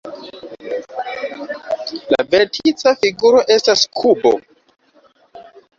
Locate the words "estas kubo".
3.59-4.37